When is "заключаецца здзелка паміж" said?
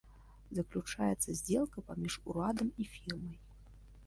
0.59-2.13